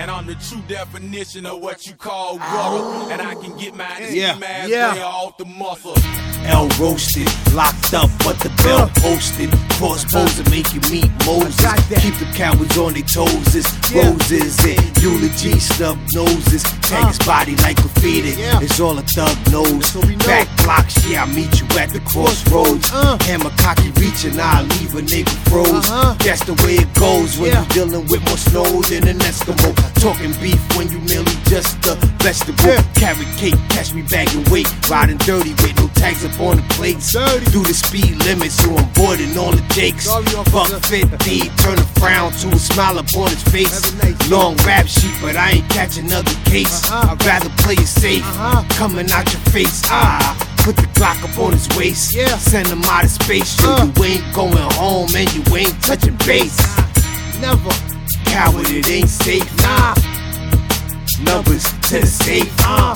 And 0.00 0.10
I'm 0.10 0.26
the 0.26 0.34
true 0.36 0.62
definition 0.66 1.44
of 1.44 1.60
what 1.60 1.86
you 1.86 1.92
call 1.92 2.38
gutter. 2.38 3.12
And 3.12 3.20
I 3.20 3.34
can 3.34 3.54
get 3.58 3.74
my 3.74 3.84
Yeah, 3.98 4.34
yeah, 4.38 4.66
yeah. 4.66 4.94
yeah. 4.94 5.04
off 5.04 5.36
the 5.36 5.44
muscle. 5.44 5.94
L 6.46 6.68
roasted, 6.80 7.28
locked 7.52 7.92
up, 7.92 8.08
but 8.24 8.38
the 8.40 8.48
bell 8.64 8.88
posted. 8.96 9.50
Crossbows 9.76 10.36
to 10.42 10.50
make 10.50 10.72
you 10.72 10.80
meet 10.90 11.10
Moses. 11.26 11.60
got 11.60 11.76
that. 11.90 12.00
Keep 12.00 12.14
the 12.16 12.24
cowards 12.34 12.78
on 12.78 12.94
their 12.94 13.02
toes. 13.02 13.54
It's 13.54 13.68
Yeah. 13.92 14.08
roses 14.08 14.56
and 14.64 14.79
eulogy, 15.10 15.58
snub 15.58 15.98
noses. 16.14 16.62
Tag 16.86 17.06
his 17.08 17.18
body 17.20 17.54
like 17.56 17.76
graffiti. 17.76 18.40
Yeah. 18.40 18.60
It's 18.62 18.80
all 18.80 18.98
a 18.98 19.02
thug 19.02 19.36
knows. 19.50 19.94
what 19.94 20.06
we 20.06 20.16
know. 20.16 20.26
Back 20.26 20.48
blocks, 20.64 21.06
yeah, 21.06 21.22
I 21.22 21.26
meet 21.26 21.60
you 21.60 21.66
at 21.78 21.90
the 21.90 22.00
crossroads. 22.00 22.90
Uh. 22.92 23.16
Hammer 23.22 23.50
cocky 23.58 23.90
reaching, 24.00 24.38
I 24.40 24.62
leave 24.62 24.94
a 24.94 25.02
nigga 25.02 25.30
froze. 25.48 25.88
Uh-huh. 25.90 26.14
That's 26.18 26.44
the 26.44 26.54
way 26.64 26.74
it 26.82 26.92
goes 26.94 27.38
when 27.38 27.52
Yeah. 27.52 27.62
you 27.62 27.68
dealing 27.70 28.06
with 28.08 28.22
more 28.26 28.38
snow 28.38 28.82
than 28.82 29.06
an 29.08 29.18
Eskimo. 29.20 29.70
Talking 30.00 30.32
beef 30.40 30.60
when 30.76 30.90
you 30.90 30.98
merely 31.00 31.34
just 31.46 31.76
a 31.86 31.94
vegetable. 32.22 32.64
Yeah. 32.66 32.82
Carrot 32.94 33.28
cake, 33.36 33.58
catch 33.70 33.92
me 33.94 34.02
bagging 34.02 34.44
weight. 34.50 34.68
Riding 34.88 35.18
dirty 35.18 35.54
with 35.62 35.76
no 35.78 35.88
tags 35.94 36.24
up 36.24 36.38
on 36.40 36.56
the 36.56 36.62
plates. 36.74 37.12
Dirty. 37.12 37.44
Do 37.50 37.62
the 37.62 37.74
speed 37.74 38.16
limit, 38.26 38.50
so 38.52 38.74
I'm 38.76 38.88
boarding 38.94 39.36
all 39.38 39.52
the 39.52 39.62
jakes. 39.74 40.06
Buck 40.50 40.68
50, 40.86 41.50
turn 41.62 41.78
a 41.78 41.86
frown 42.00 42.32
to 42.42 42.48
a 42.48 42.58
smile 42.58 42.98
upon 42.98 43.30
his 43.30 43.42
face. 43.44 43.70
Have 44.30 44.38
a 44.38 44.44
nice 44.44 44.46
Long 44.46 44.56
rap 44.66 44.86
sheet, 44.86 45.14
but 45.20 45.36
I 45.36 45.50
ain't 45.50 45.68
catch 45.70 45.98
another 45.98 46.32
case. 46.44 46.90
Uh-huh. 46.90 47.12
I'd 47.12 47.24
rather 47.24 47.50
play 47.58 47.74
it 47.74 47.86
safe. 47.86 48.22
Uh-huh. 48.22 48.64
Coming 48.76 49.10
out 49.10 49.32
your 49.32 49.42
face, 49.52 49.82
ah. 49.86 50.36
Put 50.58 50.76
the 50.76 50.86
Glock 50.94 51.22
up 51.24 51.38
on 51.38 51.52
his 51.52 51.68
waist. 51.76 52.14
Yeah. 52.14 52.36
Send 52.38 52.68
him 52.68 52.82
out 52.84 53.04
of 53.04 53.10
space. 53.10 53.56
Uh. 53.64 53.90
you 53.96 54.04
ain't 54.04 54.34
going 54.34 54.56
home 54.74 55.08
and 55.16 55.32
you 55.34 55.42
ain't 55.56 55.82
touching 55.82 56.16
base. 56.26 56.58
Never. 57.40 57.70
Coward, 58.26 58.66
it 58.70 58.88
ain't 58.90 59.08
safe. 59.08 59.48
Nah. 59.62 59.94
Numbers 61.24 61.64
to 61.88 62.00
the 62.00 62.06
safe. 62.06 62.52
Uh. 62.64 62.94